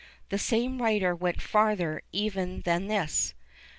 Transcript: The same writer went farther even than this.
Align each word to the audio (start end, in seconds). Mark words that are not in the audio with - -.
The 0.29 0.39
same 0.39 0.81
writer 0.81 1.13
went 1.13 1.43
farther 1.43 2.01
even 2.11 2.61
than 2.61 2.87
this. 2.87 3.35